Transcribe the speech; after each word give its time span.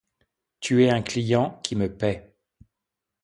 Tuer 0.61 0.89
un 0.89 1.03
client 1.03 1.59
qui 1.61 1.75
me 1.75 1.87
paie! 1.95 2.33